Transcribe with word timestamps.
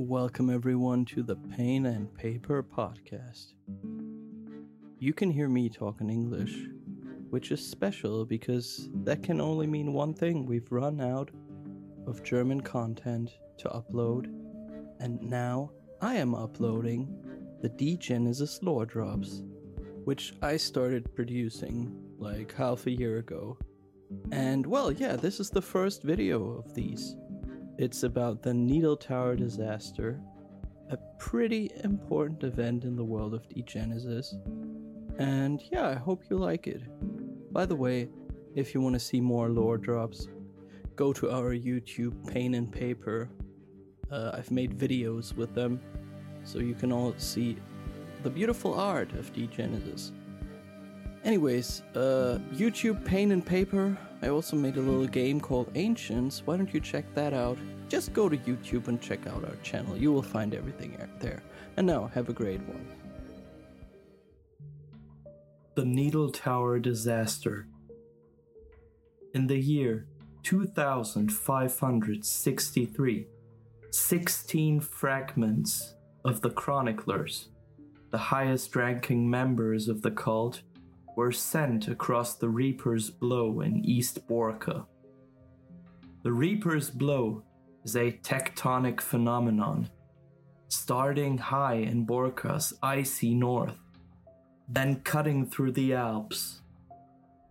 Welcome, 0.00 0.48
everyone, 0.48 1.06
to 1.06 1.24
the 1.24 1.34
Pain 1.34 1.86
and 1.86 2.14
Paper 2.14 2.62
podcast. 2.62 3.54
You 5.00 5.12
can 5.12 5.28
hear 5.28 5.48
me 5.48 5.68
talk 5.68 6.00
in 6.00 6.08
English, 6.08 6.54
which 7.30 7.50
is 7.50 7.68
special 7.68 8.24
because 8.24 8.88
that 9.02 9.24
can 9.24 9.40
only 9.40 9.66
mean 9.66 9.92
one 9.92 10.14
thing 10.14 10.46
we've 10.46 10.70
run 10.70 11.00
out 11.00 11.32
of 12.06 12.22
German 12.22 12.60
content 12.60 13.32
to 13.56 13.68
upload, 13.70 14.26
and 15.00 15.20
now 15.20 15.72
I 16.00 16.14
am 16.14 16.32
uploading 16.32 17.12
the 17.60 17.70
Degenesis 17.70 18.62
lore 18.62 18.86
drops, 18.86 19.42
which 20.04 20.32
I 20.40 20.58
started 20.58 21.12
producing 21.16 21.92
like 22.18 22.54
half 22.54 22.86
a 22.86 22.92
year 22.92 23.18
ago. 23.18 23.58
And 24.30 24.64
well, 24.64 24.92
yeah, 24.92 25.16
this 25.16 25.40
is 25.40 25.50
the 25.50 25.60
first 25.60 26.04
video 26.04 26.52
of 26.52 26.72
these. 26.72 27.16
It's 27.78 28.02
about 28.02 28.42
the 28.42 28.52
Needle 28.52 28.96
Tower 28.96 29.36
disaster, 29.36 30.20
a 30.90 30.98
pretty 31.20 31.70
important 31.84 32.42
event 32.42 32.82
in 32.82 32.96
the 32.96 33.04
world 33.04 33.34
of 33.34 33.48
Degenesis. 33.48 34.34
And 35.20 35.62
yeah, 35.70 35.86
I 35.86 35.94
hope 35.94 36.24
you 36.28 36.38
like 36.38 36.66
it. 36.66 36.82
By 37.52 37.66
the 37.66 37.76
way, 37.76 38.08
if 38.56 38.74
you 38.74 38.80
want 38.80 38.96
to 38.96 38.98
see 38.98 39.20
more 39.20 39.48
lore 39.48 39.78
drops, 39.78 40.26
go 40.96 41.12
to 41.12 41.30
our 41.30 41.54
YouTube 41.54 42.26
Pain 42.26 42.54
and 42.54 42.72
Paper. 42.72 43.30
Uh, 44.10 44.32
I've 44.34 44.50
made 44.50 44.76
videos 44.76 45.36
with 45.36 45.54
them, 45.54 45.80
so 46.42 46.58
you 46.58 46.74
can 46.74 46.90
all 46.90 47.14
see 47.16 47.58
the 48.24 48.30
beautiful 48.30 48.74
art 48.74 49.12
of 49.12 49.32
Degenesis. 49.32 50.10
Anyways, 51.24 51.82
uh, 51.94 52.38
YouTube 52.54 53.04
Pain 53.04 53.32
and 53.32 53.44
Paper. 53.44 53.98
I 54.22 54.28
also 54.28 54.56
made 54.56 54.76
a 54.76 54.80
little 54.80 55.06
game 55.06 55.40
called 55.40 55.70
Ancients. 55.74 56.42
Why 56.44 56.56
don't 56.56 56.72
you 56.72 56.80
check 56.80 57.12
that 57.14 57.34
out? 57.34 57.58
Just 57.88 58.12
go 58.12 58.28
to 58.28 58.36
YouTube 58.36 58.86
and 58.88 59.00
check 59.00 59.26
out 59.26 59.44
our 59.44 59.56
channel. 59.62 59.96
You 59.96 60.12
will 60.12 60.22
find 60.22 60.54
everything 60.54 60.96
out 61.00 61.20
there. 61.20 61.42
And 61.76 61.86
now, 61.86 62.10
have 62.14 62.28
a 62.28 62.32
great 62.32 62.60
one. 62.62 62.86
The 65.74 65.84
Needle 65.84 66.30
Tower 66.30 66.78
Disaster. 66.78 67.66
In 69.34 69.46
the 69.46 69.58
year 69.58 70.06
2563, 70.42 73.26
16 73.90 74.80
fragments 74.80 75.94
of 76.24 76.40
the 76.40 76.50
Chroniclers, 76.50 77.48
the 78.10 78.18
highest 78.18 78.74
ranking 78.74 79.28
members 79.28 79.88
of 79.88 80.00
the 80.02 80.10
cult, 80.10 80.62
were 81.18 81.32
sent 81.32 81.88
across 81.88 82.36
the 82.36 82.48
Reaper's 82.48 83.10
Blow 83.10 83.60
in 83.62 83.84
East 83.84 84.28
Borca. 84.28 84.86
The 86.22 86.30
Reaper's 86.30 86.90
Blow 86.90 87.42
is 87.82 87.96
a 87.96 88.12
tectonic 88.22 89.00
phenomenon, 89.00 89.90
starting 90.68 91.36
high 91.36 91.74
in 91.74 92.06
Borca's 92.06 92.72
icy 92.84 93.34
north, 93.34 93.80
then 94.68 95.00
cutting 95.00 95.44
through 95.44 95.72
the 95.72 95.92
Alps 95.92 96.60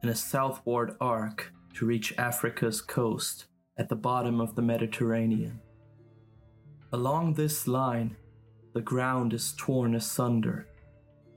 in 0.01 0.07
a 0.07 0.15
southward 0.15 0.95
arc 1.01 1.51
to 1.73 1.85
reach 1.85 2.17
Africa's 2.17 2.79
coast 2.79 3.47
at 3.77 3.89
the 3.89 3.97
bottom 3.97 4.39
of 4.39 4.55
the 4.55 4.61
Mediterranean. 4.61 5.59
Along 6.93 7.33
this 7.33 7.67
line, 7.67 8.15
the 8.73 8.79
ground 8.79 9.33
is 9.33 9.53
torn 9.57 9.93
asunder 9.93 10.69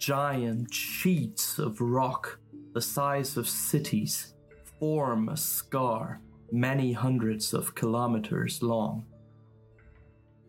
giant 0.00 0.72
sheets 0.72 1.58
of 1.58 1.78
rock 1.78 2.38
the 2.72 2.80
size 2.80 3.36
of 3.36 3.46
cities 3.46 4.34
form 4.78 5.28
a 5.28 5.36
scar 5.36 6.22
many 6.50 6.94
hundreds 6.94 7.52
of 7.52 7.74
kilometers 7.74 8.62
long. 8.62 9.04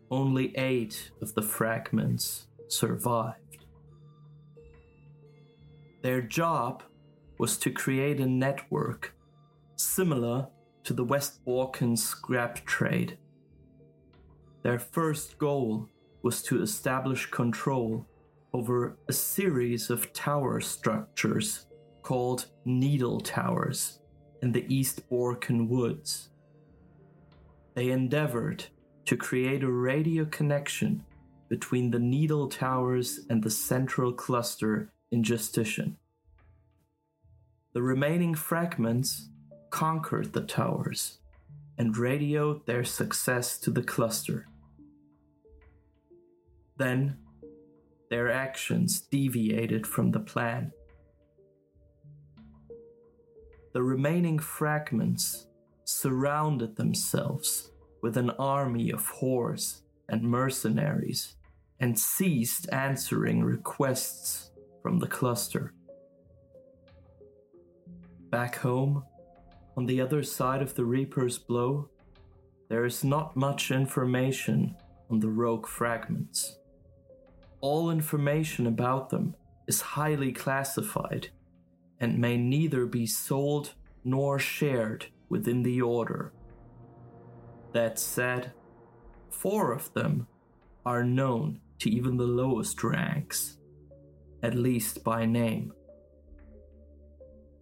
Only 0.10 0.58
eight 0.58 1.12
of 1.22 1.36
the 1.36 1.42
fragments 1.42 2.48
survived. 2.70 3.66
Their 6.02 6.22
job 6.22 6.84
was 7.38 7.58
to 7.58 7.72
create 7.72 8.22
a 8.22 8.25
network 8.25 9.14
similar 9.75 10.48
to 10.86 10.94
the 10.94 11.04
West 11.04 11.44
Balkan 11.44 11.98
scrap 11.98 12.66
trade. 12.66 13.18
Their 14.64 14.80
first 14.80 15.38
goal 15.38 15.90
was 16.24 16.42
to 16.44 16.62
establish 16.62 17.30
control 17.30 18.08
over 18.53 18.97
a 19.07 19.13
series 19.13 19.89
of 19.89 20.12
tower 20.13 20.59
structures 20.59 21.66
called 22.01 22.47
Needle 22.66 23.22
Towers 23.22 24.00
in 24.41 24.51
the 24.51 24.66
East 24.73 25.07
Borcan 25.09 25.67
Woods. 25.67 26.29
They 27.75 27.91
endeavored 27.91 28.66
to 29.06 29.16
create 29.16 29.63
a 29.63 29.72
radio 29.72 30.25
connection 30.25 31.03
between 31.47 31.91
the 31.91 32.00
Needle 32.00 32.47
Towers 32.47 33.22
and 33.29 33.44
the 33.44 33.50
central 33.50 34.12
cluster 34.12 34.91
in 35.12 35.23
Justitian. 35.23 35.97
The 37.73 37.81
remaining 37.81 38.35
fragments 38.35 39.29
conquered 39.69 40.33
the 40.33 40.41
towers 40.41 41.19
and 41.78 41.95
radioed 41.95 42.66
their 42.66 42.83
success 42.83 43.57
to 43.59 43.72
the 43.72 43.83
cluster. 43.83 44.47
Then 46.78 47.18
their 48.12 48.30
actions 48.30 49.00
deviated 49.00 49.88
from 49.88 50.12
the 50.12 50.20
plan. 50.20 50.70
The 53.74 53.82
remaining 53.82 54.38
fragments 54.38 55.48
surrounded 55.86 56.76
themselves 56.76 57.72
with 58.02 58.18
an 58.18 58.32
army 58.32 58.92
of 58.92 59.10
whores 59.10 59.84
and 60.10 60.24
mercenaries 60.24 61.36
and 61.80 61.98
ceased 61.98 62.68
answering 62.74 63.46
requests 63.46 64.52
from 64.84 65.00
the 65.00 65.08
cluster. 65.08 65.74
Back 68.30 68.58
home, 68.58 69.06
on 69.78 69.86
the 69.86 70.02
other 70.02 70.22
side 70.22 70.62
of 70.62 70.76
the 70.76 70.84
Reaper's 70.84 71.38
Blow, 71.38 71.88
there 72.68 72.84
is 72.84 73.06
not 73.06 73.38
much 73.38 73.72
information 73.72 74.76
on 75.10 75.22
the 75.22 75.30
rogue 75.30 75.66
fragments 75.66 76.58
all 77.62 77.92
information 77.92 78.68
about 78.68 79.10
them 79.10 79.36
is 79.68 79.82
highly 79.82 80.32
classified 80.32 81.30
and 82.00 82.18
may 82.18 82.36
neither 82.36 82.86
be 82.86 83.06
sold 83.06 83.74
nor 84.04 84.40
shared 84.40 85.06
within 85.30 85.64
the 85.64 85.82
Order. 85.82 86.34
That 87.74 88.00
said, 88.00 88.52
four 89.30 89.72
of 89.72 89.94
them 89.94 90.28
are 90.86 91.04
known 91.04 91.62
to 91.80 91.90
even 91.90 92.18
the 92.18 92.24
lowest 92.26 92.84
ranks, 92.84 93.58
at 94.44 94.56
least 94.56 95.04
by 95.04 95.26
name. 95.26 95.72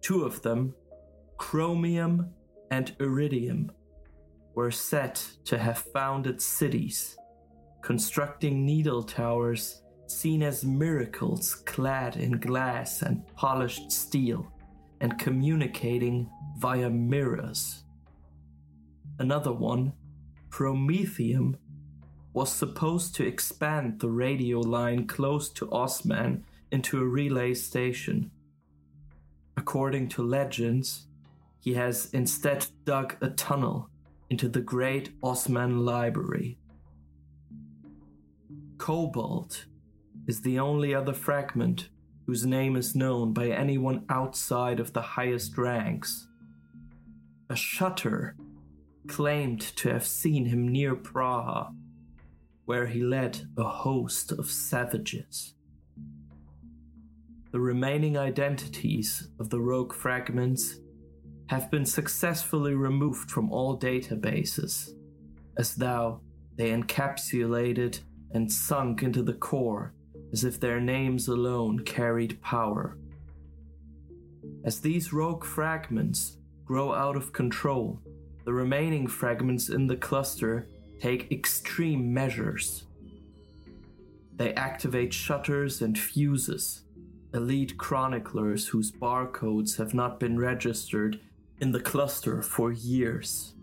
Two 0.00 0.24
of 0.24 0.40
them, 0.42 0.74
Chromium 1.36 2.30
and 2.70 2.96
Iridium, 2.98 3.70
were 4.54 4.70
said 4.70 5.14
to 5.44 5.58
have 5.58 5.78
founded 5.78 6.40
cities, 6.40 7.16
constructing 7.82 8.64
needle 8.64 9.02
towers 9.02 9.82
seen 10.10 10.42
as 10.42 10.64
miracles 10.64 11.54
clad 11.54 12.16
in 12.16 12.32
glass 12.32 13.02
and 13.02 13.26
polished 13.36 13.92
steel 13.92 14.50
and 15.00 15.18
communicating 15.18 16.28
via 16.58 16.90
mirrors. 16.90 17.84
Another 19.18 19.52
one, 19.52 19.92
Promethium, 20.50 21.56
was 22.32 22.52
supposed 22.52 23.14
to 23.14 23.26
expand 23.26 24.00
the 24.00 24.10
radio 24.10 24.60
line 24.60 25.06
close 25.06 25.48
to 25.50 25.70
Osman 25.70 26.44
into 26.70 27.00
a 27.00 27.04
relay 27.04 27.54
station. 27.54 28.30
According 29.56 30.08
to 30.10 30.22
legends, 30.22 31.06
he 31.60 31.74
has 31.74 32.10
instead 32.12 32.66
dug 32.84 33.16
a 33.20 33.30
tunnel 33.30 33.90
into 34.30 34.48
the 34.48 34.60
great 34.60 35.10
Osman 35.22 35.84
library. 35.84 36.58
Cobalt 38.78 39.66
is 40.30 40.42
the 40.42 40.60
only 40.60 40.94
other 40.94 41.12
fragment 41.12 41.88
whose 42.24 42.46
name 42.46 42.76
is 42.76 42.94
known 42.94 43.32
by 43.32 43.48
anyone 43.48 44.04
outside 44.08 44.78
of 44.78 44.92
the 44.92 45.02
highest 45.02 45.58
ranks. 45.58 46.28
A 47.48 47.56
shutter 47.56 48.36
claimed 49.08 49.60
to 49.60 49.92
have 49.92 50.06
seen 50.06 50.46
him 50.46 50.68
near 50.68 50.94
Praha, 50.94 51.74
where 52.64 52.86
he 52.86 53.02
led 53.02 53.40
a 53.58 53.64
host 53.64 54.30
of 54.30 54.48
savages. 54.48 55.54
The 57.50 57.58
remaining 57.58 58.16
identities 58.16 59.30
of 59.40 59.50
the 59.50 59.60
rogue 59.60 59.92
fragments 59.92 60.76
have 61.48 61.72
been 61.72 61.84
successfully 61.84 62.74
removed 62.74 63.32
from 63.32 63.50
all 63.50 63.76
databases, 63.76 64.90
as 65.58 65.74
though 65.74 66.20
they 66.54 66.70
encapsulated 66.70 67.98
and 68.30 68.52
sunk 68.52 69.02
into 69.02 69.24
the 69.24 69.34
core 69.34 69.92
as 70.32 70.44
if 70.44 70.60
their 70.60 70.80
names 70.80 71.28
alone 71.28 71.80
carried 71.80 72.40
power. 72.42 72.96
As 74.64 74.80
these 74.80 75.12
rogue 75.12 75.44
fragments 75.44 76.38
grow 76.64 76.92
out 76.94 77.16
of 77.16 77.32
control, 77.32 78.00
the 78.44 78.52
remaining 78.52 79.06
fragments 79.06 79.68
in 79.68 79.86
the 79.86 79.96
cluster 79.96 80.68
take 81.00 81.32
extreme 81.32 82.12
measures 82.12 82.84
They 84.36 84.54
activate 84.54 85.12
shutters 85.12 85.82
and 85.82 85.98
fuses, 85.98 86.82
elite 87.34 87.76
chroniclers 87.78 88.68
whose 88.68 88.90
barcodes 88.90 89.76
have 89.76 89.94
not 89.94 90.18
been 90.18 90.38
registered 90.38 91.20
in 91.60 91.72
the 91.72 91.80
cluster 91.80 92.42
for 92.42 92.72
years. 92.72 93.54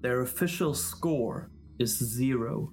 Their 0.00 0.22
official 0.22 0.74
score 0.74 1.50
is 1.78 1.96
zero. 1.98 2.72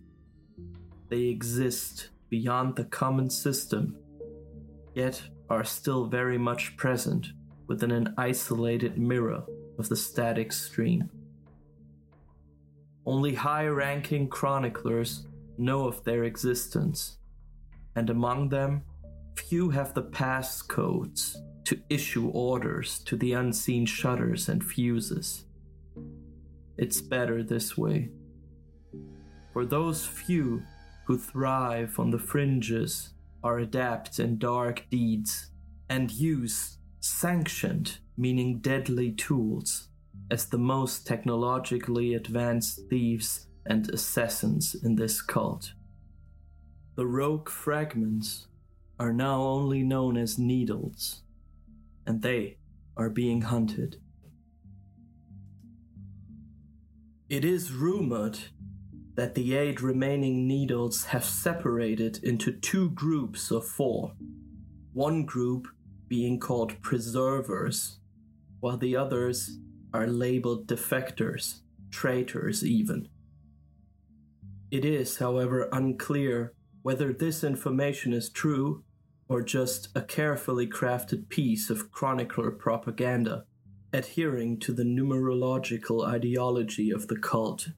They 1.09 1.23
exist 1.25 2.09
beyond 2.31 2.77
the 2.77 2.85
common 2.85 3.29
system, 3.29 3.95
yet 4.95 5.21
are 5.49 5.65
still 5.65 6.05
very 6.05 6.37
much 6.37 6.75
present 6.77 7.27
within 7.67 7.91
an 7.91 8.13
isolated 8.17 8.97
mirror 8.97 9.43
of 9.77 9.89
the 9.89 9.95
static 9.95 10.51
stream. 10.53 11.09
Only 13.05 13.35
high 13.35 13.67
ranking 13.67 14.29
chroniclers 14.29 15.27
know 15.57 15.85
of 15.85 16.03
their 16.05 16.23
existence, 16.23 17.17
and 17.95 18.09
among 18.09 18.49
them, 18.49 18.83
few 19.35 19.69
have 19.69 19.93
the 19.93 20.03
passcodes 20.03 21.35
to 21.65 21.79
issue 21.89 22.29
orders 22.29 22.99
to 22.99 23.17
the 23.17 23.33
unseen 23.33 23.85
shutters 23.85 24.47
and 24.47 24.63
fuses. 24.63 25.45
It's 26.77 27.01
better 27.01 27.43
this 27.43 27.77
way. 27.77 28.09
For 29.51 29.65
those 29.65 30.05
few 30.05 30.63
who 31.05 31.17
thrive 31.17 31.99
on 31.99 32.11
the 32.11 32.19
fringes 32.19 33.13
are 33.43 33.59
adept 33.59 34.19
in 34.19 34.37
dark 34.37 34.85
deeds 34.89 35.49
and 35.89 36.11
use 36.11 36.77
sanctioned, 36.99 37.97
meaning 38.15 38.59
deadly 38.59 39.11
tools, 39.11 39.89
as 40.29 40.45
the 40.45 40.57
most 40.57 41.05
technologically 41.05 42.13
advanced 42.13 42.79
thieves 42.89 43.47
and 43.65 43.89
assassins 43.89 44.75
in 44.75 44.95
this 44.95 45.21
cult. 45.21 45.73
The 46.95 47.07
rogue 47.07 47.49
fragments 47.49 48.47
are 48.99 49.13
now 49.13 49.41
only 49.41 49.81
known 49.81 50.17
as 50.17 50.37
needles, 50.37 51.23
and 52.05 52.21
they 52.21 52.57
are 52.95 53.09
being 53.09 53.41
hunted. 53.41 53.97
It 57.29 57.45
is 57.45 57.71
rumored 57.71 58.37
that 59.15 59.35
the 59.35 59.55
eight 59.55 59.81
remaining 59.81 60.47
needles 60.47 61.05
have 61.05 61.23
separated 61.23 62.23
into 62.23 62.51
two 62.51 62.89
groups 62.91 63.51
of 63.51 63.67
four. 63.67 64.13
One 64.93 65.25
group 65.25 65.67
being 66.07 66.39
called 66.39 66.81
preservers, 66.81 67.99
while 68.59 68.77
the 68.77 68.95
others 68.95 69.57
are 69.93 70.07
labeled 70.07 70.67
defectors, 70.67 71.59
traitors, 71.89 72.63
even. 72.63 73.09
It 74.69 74.85
is, 74.85 75.17
however, 75.17 75.67
unclear 75.71 76.53
whether 76.81 77.11
this 77.11 77.43
information 77.43 78.13
is 78.13 78.29
true 78.29 78.83
or 79.27 79.41
just 79.41 79.89
a 79.95 80.01
carefully 80.01 80.67
crafted 80.67 81.29
piece 81.29 81.69
of 81.69 81.91
chronicler 81.91 82.51
propaganda, 82.51 83.45
adhering 83.93 84.59
to 84.59 84.73
the 84.73 84.83
numerological 84.83 86.05
ideology 86.05 86.91
of 86.91 87.07
the 87.07 87.17
cult. 87.17 87.69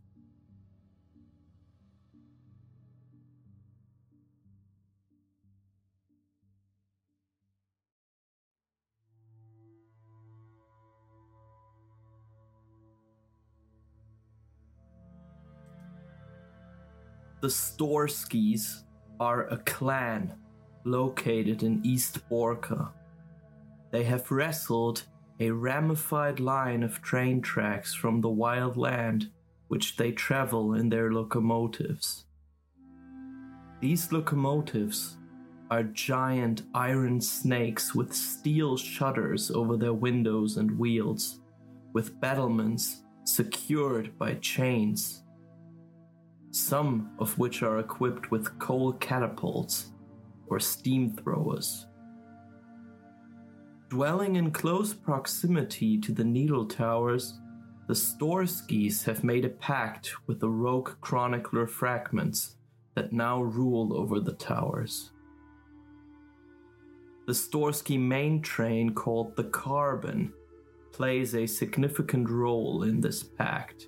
The 17.43 17.49
Storskis 17.49 18.83
are 19.19 19.49
a 19.49 19.57
clan 19.57 20.33
located 20.85 21.61
in 21.61 21.81
East 21.83 22.19
Borca. 22.29 22.91
They 23.91 24.05
have 24.05 24.31
wrestled 24.31 25.03
a 25.41 25.51
ramified 25.51 26.39
line 26.39 26.83
of 26.83 27.01
train 27.01 27.41
tracks 27.41 27.93
from 27.93 28.21
the 28.21 28.29
wild 28.29 28.77
land 28.77 29.29
which 29.67 29.97
they 29.97 30.13
travel 30.13 30.75
in 30.75 30.87
their 30.87 31.11
locomotives. 31.11 32.23
These 33.81 34.13
locomotives 34.13 35.17
are 35.69 35.83
giant 35.83 36.61
iron 36.73 37.19
snakes 37.19 37.93
with 37.93 38.13
steel 38.13 38.77
shutters 38.77 39.51
over 39.51 39.75
their 39.75 39.91
windows 39.93 40.55
and 40.55 40.79
wheels, 40.79 41.41
with 41.91 42.21
battlements 42.21 43.03
secured 43.25 44.17
by 44.17 44.35
chains 44.35 45.22
some 46.53 47.09
of 47.17 47.37
which 47.39 47.63
are 47.63 47.79
equipped 47.79 48.29
with 48.29 48.59
coal 48.59 48.93
catapults 48.93 49.87
or 50.47 50.59
steam 50.59 51.11
throwers. 51.11 51.87
Dwelling 53.89 54.35
in 54.35 54.51
close 54.51 54.93
proximity 54.93 55.99
to 55.99 56.11
the 56.11 56.23
Needle 56.23 56.65
Towers, 56.65 57.39
the 57.87 57.95
Storskis 57.95 59.03
have 59.03 59.23
made 59.23 59.45
a 59.45 59.49
pact 59.49 60.13
with 60.27 60.39
the 60.39 60.49
rogue 60.49 60.91
chronicler 61.01 61.65
fragments 61.65 62.55
that 62.95 63.11
now 63.11 63.41
rule 63.41 63.97
over 63.97 64.19
the 64.19 64.33
towers. 64.33 65.11
The 67.25 67.33
Storsky 67.33 67.99
main 67.99 68.41
train, 68.43 68.93
called 68.93 69.35
the 69.35 69.45
Carbon, 69.45 70.31
plays 70.91 71.33
a 71.33 71.47
significant 71.47 72.29
role 72.29 72.83
in 72.83 73.01
this 73.01 73.23
pact 73.23 73.87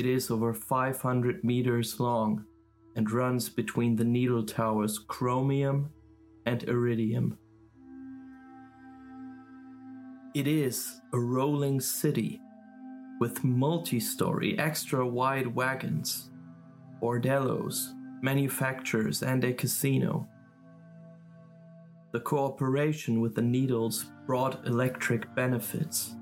it 0.00 0.06
is 0.06 0.30
over 0.30 0.54
500 0.54 1.44
meters 1.44 2.00
long 2.00 2.46
and 2.96 3.10
runs 3.10 3.50
between 3.50 3.96
the 3.96 4.04
needle 4.04 4.42
towers 4.42 4.98
Chromium 4.98 5.90
and 6.46 6.62
Iridium. 6.62 7.36
It 10.34 10.48
is 10.48 11.02
a 11.12 11.18
rolling 11.18 11.80
city 11.80 12.40
with 13.20 13.44
multi 13.44 14.00
story 14.00 14.58
extra 14.58 15.06
wide 15.06 15.54
wagons, 15.54 16.30
bordellos, 17.02 17.90
manufacturers, 18.22 19.22
and 19.22 19.44
a 19.44 19.52
casino. 19.52 20.26
The 22.12 22.20
cooperation 22.20 23.20
with 23.20 23.34
the 23.34 23.42
Needles 23.42 24.06
brought 24.26 24.66
electric 24.66 25.34
benefits, 25.34 26.14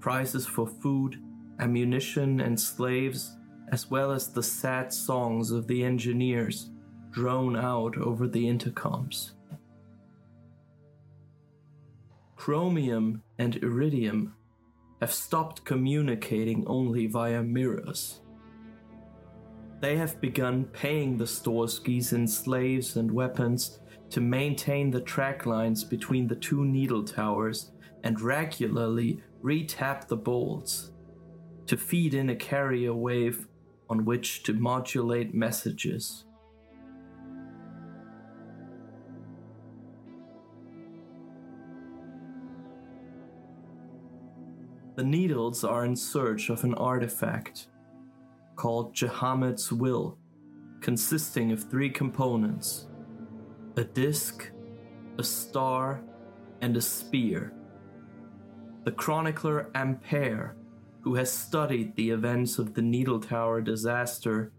prices 0.00 0.44
for 0.44 0.66
food, 0.66 1.22
ammunition, 1.58 2.40
and 2.40 2.58
slaves, 2.58 3.36
as 3.72 3.90
well 3.90 4.12
as 4.12 4.28
the 4.28 4.42
sad 4.42 4.92
songs 4.92 5.50
of 5.50 5.66
the 5.66 5.84
engineers 5.84 6.70
drone 7.10 7.56
out 7.56 7.96
over 7.96 8.28
the 8.28 8.44
intercoms. 8.44 9.32
Chromium 12.36 13.22
and 13.38 13.56
Iridium 13.56 14.34
have 15.00 15.12
stopped 15.12 15.64
communicating 15.64 16.64
only 16.66 17.06
via 17.06 17.42
mirrors. 17.42 18.20
They 19.80 19.96
have 19.96 20.20
begun 20.20 20.64
paying 20.66 21.16
the 21.16 21.24
Storskis 21.24 22.12
in 22.12 22.26
slaves 22.28 22.96
and 22.96 23.10
weapons 23.10 23.80
to 24.10 24.20
maintain 24.20 24.90
the 24.90 25.00
track 25.00 25.44
lines 25.44 25.84
between 25.84 26.28
the 26.28 26.36
two 26.36 26.64
needle 26.64 27.02
towers 27.02 27.72
and 28.04 28.20
regularly 28.20 29.22
retap 29.42 30.06
the 30.06 30.16
bolts 30.16 30.92
to 31.66 31.76
feed 31.76 32.14
in 32.14 32.30
a 32.30 32.36
carrier 32.36 32.94
wave 32.94 33.46
on 33.88 34.04
which 34.04 34.42
to 34.44 34.52
modulate 34.52 35.34
messages. 35.34 36.24
The 44.96 45.04
Needles 45.04 45.62
are 45.62 45.84
in 45.84 45.94
search 45.94 46.48
of 46.48 46.64
an 46.64 46.74
artifact 46.74 47.68
called 48.56 48.94
Jehammed's 48.94 49.70
Will, 49.70 50.16
consisting 50.80 51.52
of 51.52 51.68
three 51.70 51.90
components 51.90 52.86
a 53.76 53.84
disc, 53.84 54.50
a 55.18 55.22
star, 55.22 56.02
and 56.62 56.78
a 56.78 56.80
spear. 56.80 57.52
The 58.84 58.92
chronicler 58.92 59.70
Ampere 59.74 60.56
who 61.06 61.14
has 61.14 61.30
studied 61.30 61.94
the 61.94 62.10
events 62.10 62.58
of 62.58 62.74
the 62.74 62.82
Needle 62.82 63.20
Tower 63.20 63.60
disaster, 63.60 64.50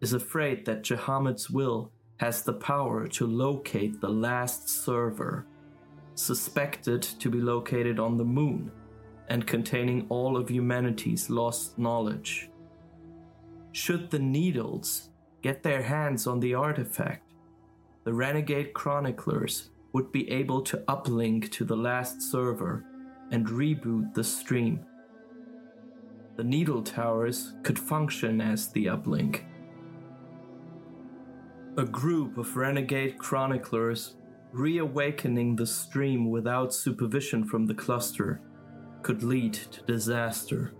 is 0.00 0.12
afraid 0.12 0.64
that 0.64 0.84
Jehammed's 0.84 1.50
will 1.50 1.90
has 2.18 2.44
the 2.44 2.52
power 2.52 3.08
to 3.08 3.26
locate 3.26 4.00
the 4.00 4.08
last 4.08 4.68
server, 4.68 5.46
suspected 6.14 7.02
to 7.02 7.28
be 7.28 7.40
located 7.40 7.98
on 7.98 8.16
the 8.16 8.24
moon 8.24 8.70
and 9.30 9.48
containing 9.48 10.06
all 10.08 10.36
of 10.36 10.48
humanity's 10.48 11.28
lost 11.28 11.76
knowledge. 11.76 12.50
Should 13.72 14.08
the 14.08 14.20
Needles 14.20 15.10
get 15.42 15.64
their 15.64 15.82
hands 15.82 16.28
on 16.28 16.38
the 16.38 16.54
artifact, 16.54 17.32
the 18.04 18.14
renegade 18.14 18.74
chroniclers 18.74 19.70
would 19.92 20.12
be 20.12 20.30
able 20.30 20.62
to 20.62 20.84
uplink 20.86 21.50
to 21.50 21.64
the 21.64 21.76
last 21.76 22.22
server 22.22 22.84
and 23.32 23.48
reboot 23.48 24.14
the 24.14 24.22
stream 24.22 24.86
the 26.36 26.44
needle 26.44 26.82
towers 26.82 27.54
could 27.62 27.78
function 27.78 28.40
as 28.40 28.68
the 28.68 28.86
uplink. 28.86 29.42
A 31.78 31.84
group 31.84 32.38
of 32.38 32.56
renegade 32.56 33.18
chroniclers 33.18 34.16
reawakening 34.52 35.56
the 35.56 35.66
stream 35.66 36.30
without 36.30 36.72
supervision 36.72 37.44
from 37.44 37.66
the 37.66 37.74
cluster 37.74 38.40
could 39.02 39.22
lead 39.22 39.54
to 39.54 39.82
disaster. 39.82 40.72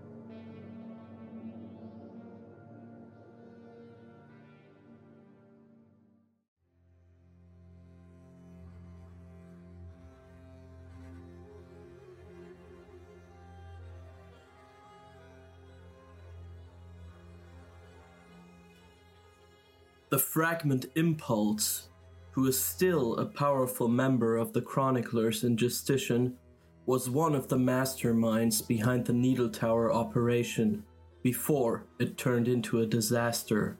The 20.09 20.19
fragment 20.19 20.85
Impulse, 20.95 21.89
who 22.31 22.47
is 22.47 22.57
still 22.57 23.17
a 23.17 23.25
powerful 23.25 23.89
member 23.89 24.37
of 24.37 24.53
the 24.53 24.61
Chroniclers 24.61 25.43
in 25.43 25.57
Justitian, 25.57 26.37
was 26.85 27.09
one 27.09 27.35
of 27.35 27.49
the 27.49 27.57
masterminds 27.57 28.65
behind 28.65 29.05
the 29.05 29.11
Needle 29.11 29.49
Tower 29.49 29.91
operation 29.91 30.85
before 31.23 31.83
it 31.99 32.17
turned 32.17 32.47
into 32.47 32.79
a 32.79 32.85
disaster. 32.85 33.77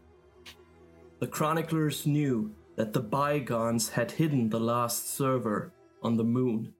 The 1.19 1.27
Chroniclers 1.27 2.05
knew 2.05 2.51
that 2.75 2.91
the 2.91 2.99
Bygones 2.99 3.87
had 3.87 4.11
hidden 4.11 4.49
the 4.49 4.59
last 4.59 5.15
server 5.15 5.71
on 6.03 6.17
the 6.17 6.25
moon, 6.25 6.73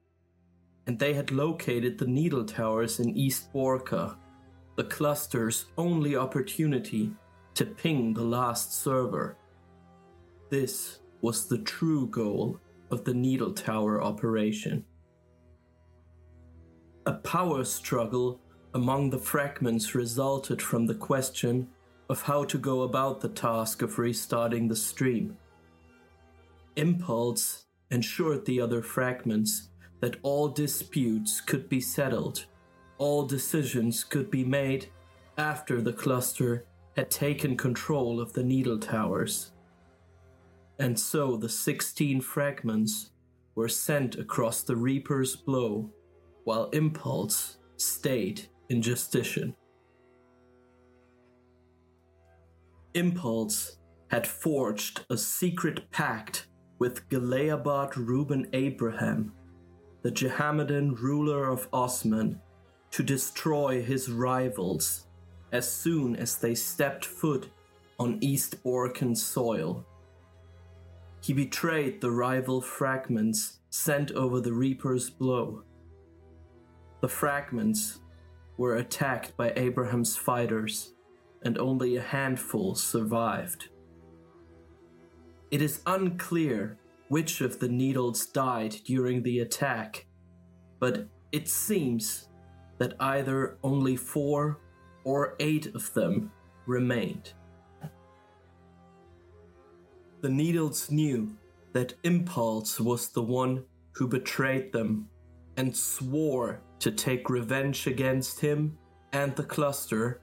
and 0.88 1.00
they 1.00 1.13
had 1.13 1.32
located 1.32 1.98
the 1.98 2.08
Needle 2.08 2.44
Towers 2.44 3.00
in 3.00 3.16
East 3.16 3.54
Borca, 3.54 4.18
the 4.75 4.84
cluster's 4.84 5.68
only 5.77 6.18
opportunity 6.18 7.13
to 7.58 7.66
ping 7.66 8.14
the 8.14 8.24
last 8.24 8.84
server. 8.84 9.36
This 10.52 11.00
was 11.22 11.48
the 11.48 11.58
true 11.58 12.06
goal 12.06 12.60
of 12.92 13.04
the 13.04 13.16
Needle 13.16 13.52
Tower 13.52 14.00
operation. 14.00 14.86
A 17.08 17.14
power 17.14 17.64
struggle 17.64 18.40
among 18.76 19.10
the 19.10 19.18
fragments 19.18 19.96
resulted 19.96 20.62
from 20.62 20.86
the 20.86 20.94
question 20.94 21.68
of 22.12 22.22
how 22.22 22.44
to 22.44 22.60
go 22.60 22.84
about 22.84 23.22
the 23.22 23.30
task 23.30 23.82
of 23.82 23.98
restarting 23.98 24.68
the 24.68 24.76
stream. 24.76 25.36
Impulse 26.76 27.66
ensured 27.90 28.46
the 28.46 28.62
other 28.62 28.84
fragments 28.84 29.70
that 30.00 30.18
all 30.22 30.48
disputes 30.48 31.42
could 31.42 31.68
be 31.68 31.82
settled, 31.82 32.46
all 33.00 33.26
decisions 33.26 34.04
could 34.04 34.30
be 34.30 34.44
made 34.44 34.92
after 35.40 35.82
the 35.82 35.94
cluster 35.94 36.68
had 36.98 37.12
taken 37.12 37.56
control 37.56 38.20
of 38.20 38.34
the 38.34 38.44
needle 38.44 38.80
towers. 38.80 39.51
And 40.80 41.00
so 41.00 41.38
the 41.38 41.48
16 41.48 42.22
fragments 42.22 43.12
were 43.54 43.70
sent 43.70 44.16
across 44.16 44.63
the 44.63 44.75
Reaper's 44.75 45.36
blow, 45.36 45.92
while 46.44 46.70
Impulse 46.72 47.58
stayed 47.77 48.48
in 48.70 48.82
Justitian. 48.82 49.56
Impulse 52.96 53.77
had 54.10 54.25
forged 54.25 55.06
a 55.12 55.18
secret 55.18 55.92
pact 55.92 56.48
with 56.80 57.08
Galeabad 57.10 57.96
Reuben 57.96 58.48
Abraham, 58.54 59.34
the 60.01 60.12
Jehammedan 60.12 60.96
ruler 60.96 61.48
of 61.50 61.68
Osman, 61.74 62.39
to 62.92 63.04
destroy 63.04 63.84
his 63.84 64.10
rivals 64.10 65.07
as 65.51 65.72
soon 65.72 66.16
as 66.16 66.36
they 66.38 66.56
stepped 66.56 67.06
foot 67.06 67.50
on 68.00 68.18
East 68.22 68.63
Borcan 68.63 69.16
soil. 69.16 69.86
He 71.22 71.34
betrayed 71.34 72.00
the 72.00 72.12
rival 72.12 72.62
fragments 72.62 73.60
sent 73.70 74.12
over 74.12 74.39
the 74.39 74.54
Reaper's 74.54 75.10
blow. 75.10 75.63
The 77.01 77.08
fragments 77.08 78.00
were 78.58 78.77
attacked 78.77 79.36
by 79.38 79.54
Abraham's 79.56 80.16
fighters, 80.16 80.94
and 81.44 81.58
only 81.58 81.96
a 81.96 82.01
handful 82.01 82.75
survived. 82.75 83.70
It 85.51 85.62
is 85.62 85.82
unclear 85.86 86.77
which 87.10 87.42
of 87.42 87.60
the 87.60 87.70
needles 87.70 88.25
died 88.25 88.75
during 88.86 89.24
the 89.24 89.39
attack, 89.39 90.08
but 90.80 91.08
it 91.32 91.48
seems 91.48 92.30
that 92.80 92.96
either 93.00 93.58
only 93.63 93.96
four 93.96 94.60
or 95.08 95.36
eight 95.40 95.74
of 95.74 95.94
them 95.94 96.30
remained. 96.66 97.32
The 100.20 100.28
Needles 100.28 100.92
knew 100.92 101.34
that 101.72 101.94
Impulse 102.04 102.78
was 102.78 103.08
the 103.08 103.22
one 103.22 103.64
who 103.94 104.06
betrayed 104.06 104.74
them 104.74 105.08
and 105.56 105.74
swore 105.74 106.60
to 106.80 106.92
take 106.92 107.30
revenge 107.30 107.88
against 107.88 108.42
him 108.42 108.78
and 109.14 109.34
the 109.38 109.46
cluster 109.46 110.20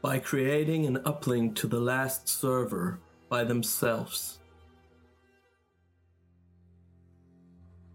by 0.00 0.18
creating 0.18 0.86
an 0.86 0.96
uplink 1.04 1.54
to 1.56 1.66
the 1.66 1.80
last 1.80 2.26
server 2.26 2.98
by 3.28 3.44
themselves. 3.44 4.38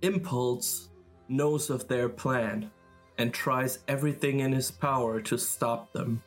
Impulse 0.04 0.90
knows 1.28 1.72
of 1.72 1.88
their 1.88 2.10
plan 2.10 2.70
and 3.18 3.34
tries 3.34 3.80
everything 3.88 4.39
in 4.39 4.51
his 4.51 4.72
power 4.72 5.22
to 5.22 5.38
stop 5.38 5.91
them. 5.94 6.24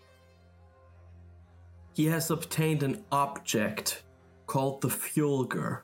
He 1.94 2.06
has 2.06 2.30
obtained 2.30 2.82
an 2.82 3.04
object 3.12 4.02
called 4.46 4.80
the 4.80 4.88
Fulgur 4.88 5.82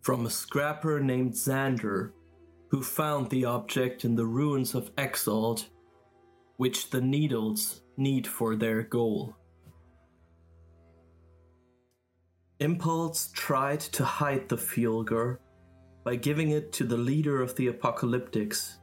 from 0.00 0.26
a 0.26 0.30
scrapper 0.30 1.00
named 1.00 1.32
Xander, 1.32 2.10
who 2.68 2.82
found 2.82 3.30
the 3.30 3.44
object 3.44 4.04
in 4.04 4.16
the 4.16 4.26
ruins 4.26 4.74
of 4.74 4.90
Exalt, 4.96 5.68
which 6.56 6.90
the 6.90 7.00
Needles 7.00 7.82
need 7.96 8.26
for 8.26 8.56
their 8.56 8.82
goal. 8.82 9.36
Impulse 12.58 13.30
tried 13.32 13.80
to 13.80 14.04
hide 14.04 14.48
the 14.48 14.56
Fulgur 14.56 15.38
by 16.04 16.16
giving 16.16 16.50
it 16.50 16.72
to 16.72 16.84
the 16.84 16.96
leader 16.96 17.42
of 17.42 17.54
the 17.56 17.68
Apocalyptics, 17.68 18.78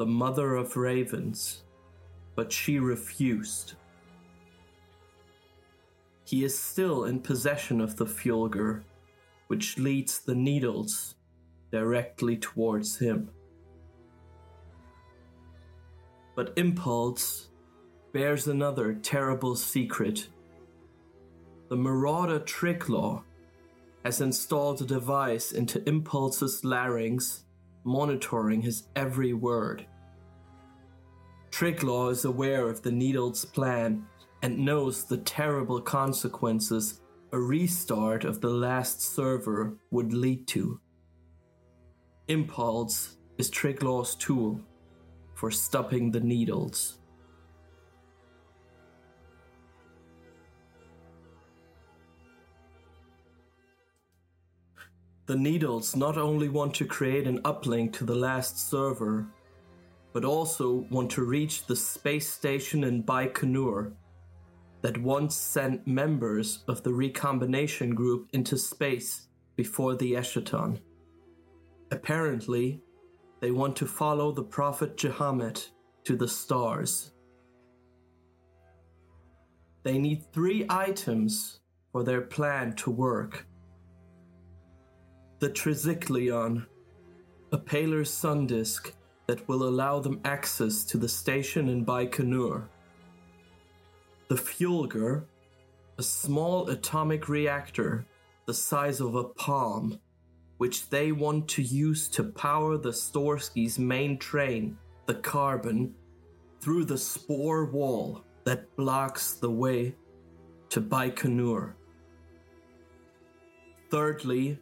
the 0.00 0.06
mother 0.06 0.54
of 0.54 0.78
ravens, 0.78 1.62
but 2.34 2.50
she 2.50 2.78
refused. 2.78 3.74
He 6.24 6.42
is 6.42 6.58
still 6.58 7.04
in 7.04 7.20
possession 7.20 7.82
of 7.82 7.96
the 7.96 8.06
Fulgur, 8.06 8.82
which 9.48 9.76
leads 9.76 10.20
the 10.20 10.34
needles 10.34 11.16
directly 11.70 12.38
towards 12.38 12.96
him. 12.96 13.28
But 16.34 16.54
Impulse 16.56 17.50
bears 18.14 18.48
another 18.48 18.94
terrible 18.94 19.54
secret. 19.54 20.28
The 21.68 21.76
marauder 21.76 22.40
Triglaw 22.40 23.22
has 24.06 24.22
installed 24.22 24.80
a 24.80 24.86
device 24.86 25.52
into 25.52 25.86
Impulse's 25.86 26.64
larynx, 26.64 27.44
monitoring 27.84 28.62
his 28.62 28.84
every 28.96 29.32
word. 29.32 29.86
Triglaw 31.50 32.12
is 32.12 32.24
aware 32.24 32.68
of 32.68 32.82
the 32.82 32.92
Needle's 32.92 33.44
plan 33.44 34.06
and 34.42 34.58
knows 34.58 35.04
the 35.04 35.18
terrible 35.18 35.80
consequences 35.80 37.00
a 37.32 37.38
restart 37.38 38.24
of 38.24 38.40
the 38.40 38.50
last 38.50 39.02
server 39.02 39.76
would 39.90 40.12
lead 40.12 40.46
to. 40.48 40.80
Impulse 42.28 43.16
is 43.38 43.50
Triglaw's 43.50 44.14
tool 44.14 44.60
for 45.34 45.50
stopping 45.50 46.10
the 46.10 46.20
Needles. 46.20 46.99
The 55.30 55.36
Needles 55.36 55.94
not 55.94 56.18
only 56.18 56.48
want 56.48 56.74
to 56.74 56.84
create 56.84 57.28
an 57.28 57.40
uplink 57.42 57.92
to 57.92 58.04
the 58.04 58.16
last 58.16 58.68
server, 58.68 59.28
but 60.12 60.24
also 60.24 60.84
want 60.90 61.08
to 61.12 61.22
reach 61.22 61.66
the 61.66 61.76
space 61.76 62.28
station 62.28 62.82
in 62.82 63.04
Baikonur 63.04 63.92
that 64.82 64.98
once 65.00 65.36
sent 65.36 65.86
members 65.86 66.64
of 66.66 66.82
the 66.82 66.92
recombination 66.92 67.94
group 67.94 68.28
into 68.32 68.58
space 68.58 69.28
before 69.54 69.94
the 69.94 70.14
Eschaton. 70.14 70.80
Apparently, 71.92 72.82
they 73.38 73.52
want 73.52 73.76
to 73.76 73.86
follow 73.86 74.32
the 74.32 74.42
Prophet 74.42 74.96
Jehammed 74.96 75.64
to 76.06 76.16
the 76.16 76.26
stars. 76.26 77.12
They 79.84 79.96
need 79.96 80.24
three 80.32 80.66
items 80.68 81.60
for 81.92 82.02
their 82.02 82.22
plan 82.22 82.74
to 82.78 82.90
work. 82.90 83.46
The 85.40 85.48
Tricyclion, 85.48 86.66
a 87.50 87.56
paler 87.56 88.04
sun 88.04 88.46
disk 88.46 88.92
that 89.26 89.48
will 89.48 89.62
allow 89.62 89.98
them 89.98 90.20
access 90.26 90.84
to 90.84 90.98
the 90.98 91.08
station 91.08 91.70
in 91.70 91.82
Baikonur. 91.82 92.64
The 94.28 94.34
Fulgur, 94.34 95.24
a 95.96 96.02
small 96.02 96.68
atomic 96.68 97.30
reactor 97.30 98.04
the 98.44 98.52
size 98.52 99.00
of 99.00 99.14
a 99.14 99.24
palm, 99.24 99.98
which 100.58 100.90
they 100.90 101.10
want 101.10 101.48
to 101.48 101.62
use 101.62 102.06
to 102.08 102.24
power 102.24 102.76
the 102.76 102.90
Storsky's 102.92 103.78
main 103.78 104.18
train, 104.18 104.76
the 105.06 105.14
carbon, 105.14 105.94
through 106.60 106.84
the 106.84 106.98
spore 106.98 107.64
wall 107.64 108.24
that 108.44 108.76
blocks 108.76 109.32
the 109.34 109.50
way 109.50 109.94
to 110.68 110.82
Baikonur. 110.82 111.72
Thirdly, 113.90 114.58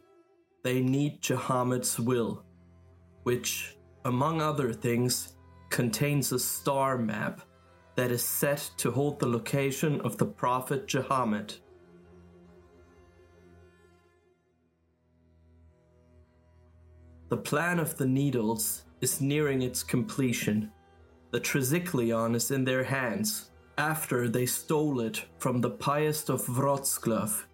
they 0.69 0.81
need 0.81 1.19
Jehammed's 1.19 1.99
will, 1.99 2.43
which, 3.23 3.75
among 4.05 4.39
other 4.39 4.71
things, 4.71 5.33
contains 5.71 6.31
a 6.31 6.37
star 6.37 6.95
map 6.95 7.41
that 7.95 8.11
is 8.11 8.23
set 8.23 8.69
to 8.77 8.91
hold 8.91 9.19
the 9.19 9.25
location 9.25 9.99
of 10.01 10.19
the 10.19 10.27
Prophet 10.27 10.85
Jahamed. 10.85 11.57
The 17.29 17.37
plan 17.37 17.79
of 17.79 17.97
the 17.97 18.05
Needles 18.05 18.83
is 19.01 19.21
nearing 19.21 19.63
its 19.63 19.81
completion. 19.81 20.71
The 21.31 21.41
Triziklion 21.41 22.35
is 22.35 22.51
in 22.51 22.63
their 22.63 22.83
hands 22.83 23.49
after 23.79 24.29
they 24.29 24.45
stole 24.45 24.99
it 24.99 25.25
from 25.39 25.61
the 25.61 25.71
pious 25.71 26.29
of 26.29 26.45
Wroclaw, 26.45 27.45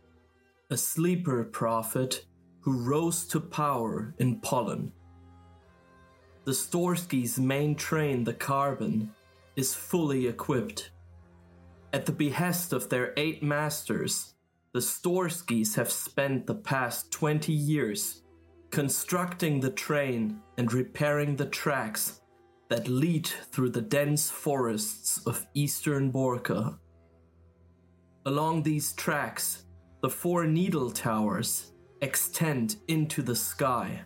a 0.69 0.75
sleeper 0.75 1.45
prophet 1.45 2.25
who 2.65 2.79
rose 2.79 3.25
to 3.27 3.39
power 3.39 4.15
in 4.17 4.41
Poland. 4.41 4.91
The 6.45 6.51
Storsky's 6.51 7.39
main 7.39 7.75
train, 7.75 8.23
the 8.23 8.33
Carbon, 8.33 9.11
is 9.55 9.75
fully 9.75 10.25
equipped. 10.25 10.89
At 11.93 12.07
the 12.07 12.11
behest 12.11 12.73
of 12.73 12.89
their 12.89 13.13
eight 13.17 13.43
masters, 13.43 14.33
the 14.73 14.79
Storskys 14.79 15.75
have 15.75 15.91
spent 15.91 16.47
the 16.47 16.55
past 16.55 17.11
20 17.11 17.53
years 17.53 18.23
constructing 18.71 19.59
the 19.59 19.69
train 19.69 20.41
and 20.57 20.73
repairing 20.73 21.35
the 21.35 21.45
tracks 21.45 22.21
that 22.69 22.87
lead 22.87 23.27
through 23.27 23.69
the 23.69 23.81
dense 23.81 24.31
forests 24.31 25.19
of 25.27 25.45
eastern 25.53 26.11
Borca. 26.11 26.79
Along 28.25 28.63
these 28.63 28.93
tracks, 28.93 29.65
the 30.01 30.09
four 30.09 30.47
needle 30.47 30.89
towers 30.89 31.71
extend 32.05 32.75
into 32.87 33.23
the 33.23 33.35
sky. 33.35 34.01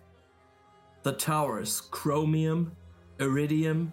The 1.03 1.11
towers 1.11 1.81
chromium, 1.81 2.71
iridium, 3.19 3.91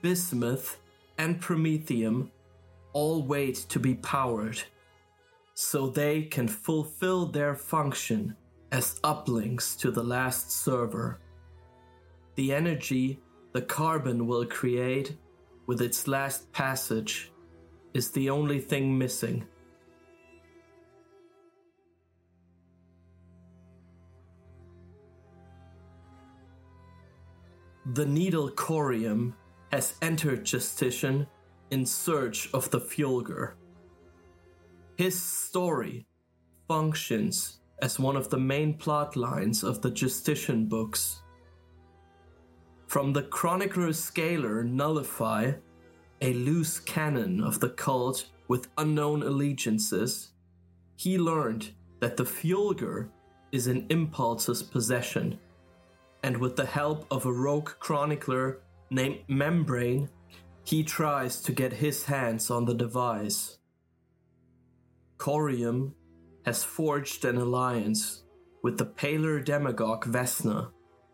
bismuth, 0.00 0.78
and 1.18 1.40
promethium 1.40 2.30
all 2.94 3.22
wait 3.22 3.56
to 3.68 3.78
be 3.78 3.94
powered 3.94 4.62
so 5.52 5.86
they 5.86 6.22
can 6.22 6.48
fulfill 6.48 7.26
their 7.26 7.54
function 7.54 8.34
as 8.70 8.98
uplinks 9.00 9.78
to 9.80 9.90
the 9.90 10.02
last 10.02 10.50
server. 10.50 11.20
The 12.36 12.54
energy 12.54 13.20
the 13.52 13.60
carbon 13.60 14.26
will 14.26 14.46
create 14.46 15.14
with 15.66 15.82
its 15.82 16.08
last 16.08 16.50
passage 16.52 17.30
is 17.92 18.10
the 18.10 18.30
only 18.30 18.60
thing 18.60 18.96
missing. 18.96 19.46
The 27.86 28.06
needle 28.06 28.48
corium 28.50 29.34
has 29.72 29.94
entered 30.02 30.44
Justitian 30.44 31.26
in 31.72 31.84
search 31.84 32.48
of 32.54 32.70
the 32.70 32.80
Fulgur. 32.80 33.54
His 34.96 35.20
story 35.20 36.06
functions 36.68 37.58
as 37.80 37.98
one 37.98 38.16
of 38.16 38.30
the 38.30 38.38
main 38.38 38.74
plot 38.74 39.16
lines 39.16 39.64
of 39.64 39.82
the 39.82 39.90
Justitian 39.90 40.66
books. 40.66 41.22
From 42.86 43.12
the 43.12 43.22
Chronicler 43.22 43.88
scalar 43.88 44.64
nullify, 44.64 45.52
a 46.20 46.32
loose 46.34 46.78
canon 46.78 47.42
of 47.42 47.58
the 47.58 47.70
cult 47.70 48.26
with 48.46 48.68
unknown 48.78 49.24
allegiances, 49.24 50.30
he 50.94 51.18
learned 51.18 51.70
that 51.98 52.16
the 52.16 52.24
Fulgur 52.24 53.08
is 53.50 53.66
in 53.66 53.86
Impulse's 53.88 54.62
possession, 54.62 55.38
and 56.22 56.36
with 56.36 56.56
the 56.56 56.66
help 56.66 57.06
of 57.10 57.26
a 57.26 57.32
rogue 57.32 57.70
chronicler 57.78 58.60
named 58.90 59.20
Membrane, 59.28 60.08
he 60.64 60.84
tries 60.84 61.40
to 61.42 61.52
get 61.52 61.72
his 61.72 62.04
hands 62.04 62.50
on 62.50 62.64
the 62.64 62.74
device. 62.74 63.58
Corium 65.18 65.92
has 66.44 66.62
forged 66.64 67.24
an 67.24 67.36
alliance 67.36 68.24
with 68.62 68.78
the 68.78 68.84
paler 68.84 69.40
demagogue 69.40 70.04
Vesna 70.04 70.70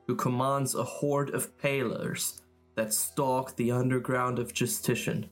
who 0.07 0.17
commands 0.17 0.75
a 0.75 0.83
horde 0.83 1.31
of 1.35 1.57
palers 1.59 2.41
that 2.77 2.95
stalk 2.95 3.55
the 3.57 3.71
underground 3.71 4.39
of 4.39 4.55
Justitian. 4.55 5.29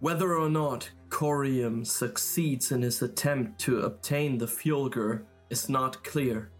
Whether 0.00 0.34
or 0.34 0.48
not 0.48 0.88
Corium 1.10 1.86
succeeds 1.86 2.72
in 2.72 2.82
his 2.82 3.02
attempt 3.02 3.58
to 3.60 3.80
obtain 3.80 4.38
the 4.38 4.46
Fulgur 4.46 5.24
is 5.50 5.68
not 5.68 6.04
clear. 6.04 6.50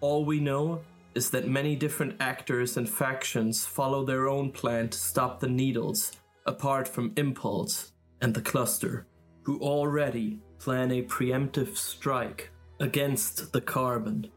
All 0.00 0.24
we 0.24 0.40
know 0.40 0.80
is 1.14 1.30
that 1.30 1.48
many 1.48 1.74
different 1.74 2.16
actors 2.20 2.76
and 2.76 2.88
factions 2.88 3.64
follow 3.64 4.04
their 4.04 4.28
own 4.28 4.52
plan 4.52 4.88
to 4.90 4.98
stop 4.98 5.40
the 5.40 5.48
Needles, 5.48 6.12
apart 6.44 6.86
from 6.86 7.14
Impulse 7.16 7.92
and 8.20 8.34
the 8.34 8.42
Cluster, 8.42 9.06
who 9.42 9.58
already 9.60 10.38
plan 10.58 10.90
a 10.92 11.02
preemptive 11.02 11.76
strike 11.76 12.50
against 12.80 13.52
the 13.52 13.60
carbon. 13.60 14.30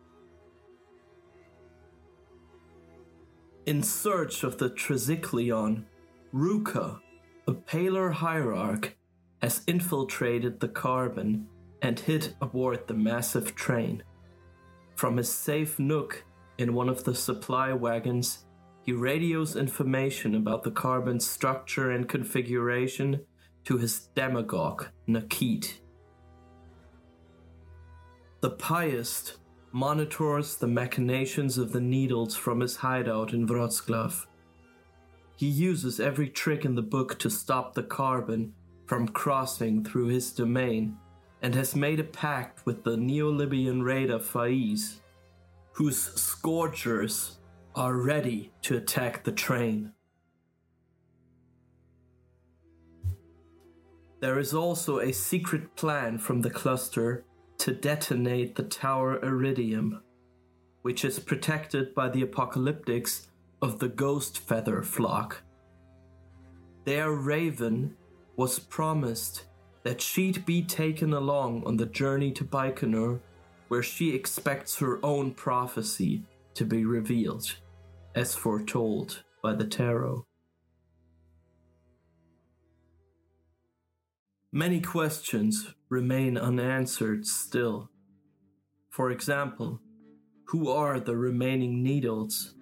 In 3.66 3.84
search 3.84 4.44
of 4.44 4.58
the 4.58 4.70
Triziklion, 4.70 5.84
Ruka, 6.34 7.00
a 7.48 7.54
paler 7.54 8.10
hierarch, 8.10 8.96
has 9.42 9.64
infiltrated 9.68 10.60
the 10.60 10.68
carbon 10.70 11.48
and 11.82 12.00
hid 12.00 12.36
aboard 12.42 12.88
the 12.88 12.94
massive 12.94 13.56
train. 13.56 14.04
From 14.96 15.18
his 15.18 15.32
safe 15.32 15.80
nook 15.80 16.26
in 16.58 16.74
one 16.74 16.90
of 16.90 17.04
the 17.04 17.16
supply 17.16 17.72
wagons, 17.74 18.46
he 18.84 18.92
radios 18.92 19.56
information 19.56 20.36
about 20.36 20.64
the 20.64 20.72
carbon's 20.72 21.30
structure 21.30 21.92
and 21.92 22.10
configuration 22.10 23.22
to 23.66 23.78
his 23.78 24.10
demagogue, 24.16 24.88
Nakit. 25.08 25.78
The 28.42 28.50
pious 28.52 29.38
monitors 29.72 30.56
the 30.56 30.68
machinations 30.68 31.58
of 31.58 31.72
the 31.72 31.82
needles 31.82 32.36
from 32.36 32.62
his 32.62 32.78
hideout 32.78 33.34
in 33.34 33.48
Wroclaw. 33.48 34.26
He 35.36 35.48
uses 35.48 36.00
every 36.00 36.30
trick 36.30 36.66
in 36.66 36.76
the 36.76 36.82
book 36.82 37.20
to 37.20 37.30
stop 37.30 37.74
the 37.74 37.84
carbon 37.84 38.54
from 38.88 39.08
crossing 39.08 39.84
through 39.84 40.08
his 40.08 40.32
domain 40.32 40.98
and 41.42 41.56
has 41.56 41.76
made 41.76 42.00
a 42.00 42.04
pact 42.04 42.66
with 42.66 42.84
the 42.84 42.98
Neo-Libyan 42.98 43.82
raider 43.82 44.20
Faiz, 44.20 44.98
whose 45.74 46.00
scourgers 46.00 47.38
are 47.76 47.96
ready 47.96 48.52
to 48.64 48.78
attack 48.78 49.24
the 49.24 49.32
train. 49.32 49.94
There 54.20 54.40
is 54.40 54.54
also 54.54 55.00
a 55.00 55.14
secret 55.14 55.76
plan 55.78 56.18
from 56.18 56.42
the 56.42 56.50
cluster 56.50 57.24
to 57.60 57.74
detonate 57.74 58.56
the 58.56 58.64
Tower 58.64 59.24
Iridium, 59.24 60.02
which 60.82 61.06
is 61.06 61.20
protected 61.20 61.96
by 61.96 62.10
the 62.10 62.24
apocalyptics 62.24 63.28
of 63.62 63.80
the 63.80 63.88
Ghost 63.88 64.40
Feather 64.40 64.84
flock. 64.84 65.42
Their 66.84 67.12
raven 67.12 67.96
was 68.36 68.60
promised 68.60 69.46
that 69.84 70.02
she'd 70.02 70.46
be 70.46 70.62
taken 70.62 71.14
along 71.14 71.64
on 71.66 71.78
the 71.78 71.86
journey 71.86 72.32
to 72.32 72.44
Baikonur, 72.44 73.20
where 73.68 73.84
she 73.84 74.14
expects 74.14 74.78
her 74.80 75.04
own 75.04 75.32
prophecy 75.32 76.24
to 76.56 76.66
be 76.66 76.86
revealed, 76.86 77.56
as 78.16 78.36
foretold 78.36 79.24
by 79.42 79.54
the 79.54 79.66
tarot. 79.66 80.26
Many 84.52 84.82
questions 84.82 85.74
remain 85.90 86.36
unanswered 86.36 87.26
still. 87.26 87.92
For 88.90 89.12
example, 89.12 89.80
who 90.46 90.70
are 90.70 91.00
the 91.00 91.16
remaining 91.16 91.84
needles? 91.84 92.56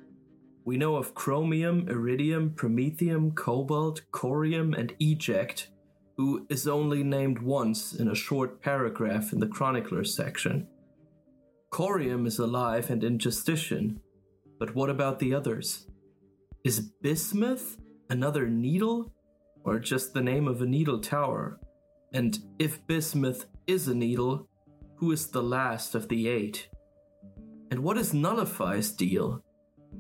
We 0.66 0.76
know 0.76 0.98
of 0.98 1.16
chromium, 1.16 1.88
iridium, 1.88 2.50
promethium, 2.50 3.34
cobalt, 3.34 4.02
corium, 4.12 4.78
and 4.78 4.94
eject, 5.00 5.70
who 6.18 6.48
is 6.50 6.68
only 6.68 7.04
named 7.04 7.40
once 7.40 7.94
in 7.94 8.08
a 8.08 8.16
short 8.16 8.62
paragraph 8.62 9.32
in 9.32 9.40
the 9.40 9.48
chronicler 9.48 10.04
section. 10.04 10.68
Corium 11.72 12.26
is 12.26 12.40
alive 12.40 12.90
and 12.90 13.04
in 13.04 13.20
Justitian, 13.20 14.00
but 14.60 14.74
what 14.74 14.90
about 14.90 15.20
the 15.20 15.34
others? 15.34 15.88
Is 16.64 16.80
bismuth 17.02 17.78
another 18.10 18.48
needle, 18.48 19.14
or 19.64 19.78
just 19.80 20.14
the 20.14 20.22
name 20.22 20.48
of 20.48 20.62
a 20.62 20.66
needle 20.66 21.00
tower? 21.00 21.60
And 22.14 22.40
if 22.58 22.86
bismuth 22.88 23.46
is 23.68 23.88
a 23.88 23.94
needle, 23.94 24.48
who 24.96 25.12
is 25.12 25.28
the 25.28 25.44
last 25.44 25.94
of 25.94 26.08
the 26.08 26.28
eight? 26.28 26.68
And 27.70 27.82
what 27.82 27.98
is 27.98 28.14
Nullify's 28.14 28.92
deal? 28.92 29.44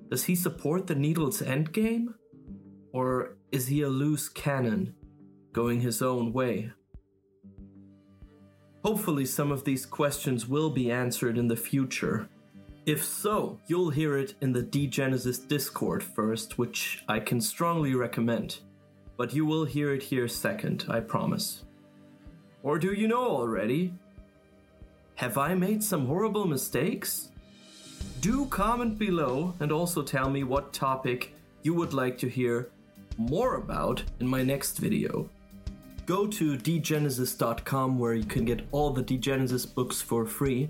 Does 0.09 0.23
he 0.23 0.35
support 0.35 0.87
the 0.87 0.95
needle's 0.95 1.41
endgame? 1.41 2.07
Or 2.91 3.37
is 3.51 3.67
he 3.67 3.81
a 3.81 3.89
loose 3.89 4.29
cannon, 4.29 4.95
going 5.57 5.81
his 5.81 6.03
own 6.03 6.31
way? 6.31 6.69
Hopefully, 8.85 9.25
some 9.25 9.51
of 9.51 9.63
these 9.63 9.87
questions 9.87 10.47
will 10.47 10.69
be 10.69 10.91
answered 10.91 11.35
in 11.35 11.47
the 11.47 11.55
future. 11.55 12.29
If 12.85 13.03
so, 13.03 13.57
you'll 13.65 13.89
hear 13.89 14.19
it 14.19 14.35
in 14.39 14.53
the 14.53 14.61
Degenesis 14.61 15.47
Discord 15.47 16.03
first, 16.03 16.59
which 16.59 17.03
I 17.09 17.19
can 17.19 17.41
strongly 17.41 17.95
recommend. 17.95 18.59
But 19.17 19.33
you 19.33 19.47
will 19.47 19.65
hear 19.65 19.95
it 19.95 20.03
here 20.03 20.27
second, 20.27 20.85
I 20.89 20.99
promise. 20.99 21.65
Or 22.61 22.77
do 22.77 22.93
you 22.93 23.07
know 23.07 23.25
already? 23.25 23.95
Have 25.15 25.39
I 25.39 25.55
made 25.55 25.83
some 25.83 26.05
horrible 26.05 26.45
mistakes? 26.45 27.29
Do 28.21 28.45
comment 28.45 28.99
below 28.99 29.55
and 29.59 29.71
also 29.71 30.03
tell 30.03 30.29
me 30.29 30.43
what 30.43 30.71
topic 30.71 31.33
you 31.63 31.73
would 31.73 31.93
like 31.95 32.19
to 32.19 32.29
hear 32.29 32.69
more 33.17 33.55
about 33.55 34.03
in 34.19 34.27
my 34.27 34.43
next 34.43 34.77
video. 34.77 35.27
Go 36.07 36.25
to 36.25 36.57
degenesis.com 36.57 37.99
where 37.99 38.13
you 38.13 38.23
can 38.23 38.45
get 38.45 38.65
all 38.71 38.91
the 38.91 39.03
Degenesis 39.03 39.65
books 39.75 40.01
for 40.01 40.25
free, 40.25 40.69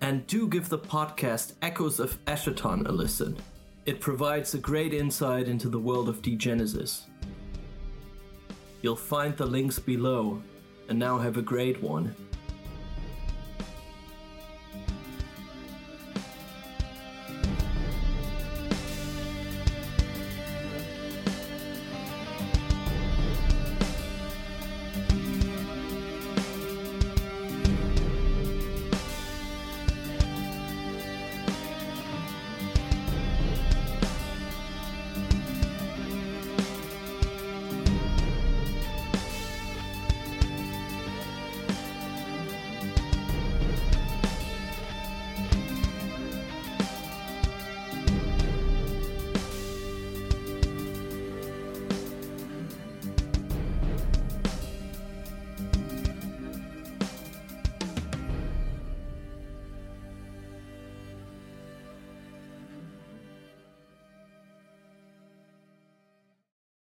and 0.00 0.24
do 0.28 0.46
give 0.46 0.68
the 0.68 0.78
podcast 0.78 1.54
Echoes 1.60 1.98
of 1.98 2.24
Eschaton 2.26 2.86
a 2.86 2.92
listen. 2.92 3.36
It 3.84 4.00
provides 4.00 4.54
a 4.54 4.58
great 4.58 4.94
insight 4.94 5.48
into 5.48 5.68
the 5.68 5.80
world 5.80 6.08
of 6.08 6.22
Degenesis. 6.22 7.00
You'll 8.80 8.94
find 8.94 9.36
the 9.36 9.44
links 9.44 9.80
below, 9.80 10.40
and 10.88 11.00
now 11.00 11.18
have 11.18 11.36
a 11.36 11.42
great 11.42 11.82
one. 11.82 12.14